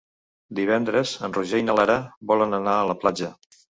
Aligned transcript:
Divendres 0.59 1.11
en 1.27 1.35
Roger 1.37 1.59
i 1.65 1.65
na 1.67 1.75
Lara 1.81 1.99
volen 2.33 2.59
anar 2.61 2.75
a 2.79 2.89
la 2.93 2.97
platja. 3.05 3.31